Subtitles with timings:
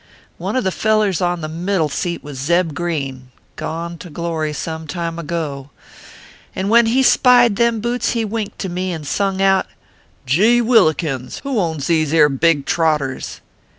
[0.39, 4.87] One of the fellers on the middle seat was Zeb Green gone to glory some
[4.87, 5.69] time ago
[6.55, 9.67] and when he spied them butes, he winked to me, and sung out:"
[10.25, 11.41] Gheewhillikins!
[11.43, 13.41] who owns these ere big trot ters